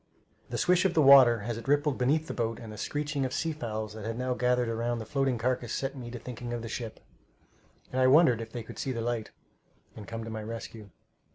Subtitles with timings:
[0.49, 3.31] The swish of the water as it rippled beneath the boat and the screeching of
[3.35, 6.63] sea fowls that had now gathered around the floating carcass set me to thinking of
[6.63, 7.01] the ship,
[7.91, 9.29] and I wondered if they would see the light
[9.95, 10.89] and come to my rescue.